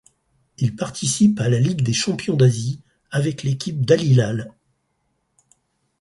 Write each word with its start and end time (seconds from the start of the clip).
Il 0.57 0.75
participe 0.75 1.39
à 1.41 1.47
la 1.47 1.59
Ligue 1.59 1.83
des 1.83 1.93
champions 1.93 2.35
d'Asie 2.35 2.81
avec 3.11 3.43
l'équipe 3.43 3.85
d'Al-Hilal. 3.85 4.51